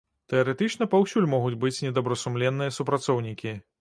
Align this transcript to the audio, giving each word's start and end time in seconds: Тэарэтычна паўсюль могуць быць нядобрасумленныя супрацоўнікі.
Тэарэтычна 0.31 0.87
паўсюль 0.93 1.29
могуць 1.33 1.59
быць 1.65 1.83
нядобрасумленныя 1.89 2.75
супрацоўнікі. 2.79 3.55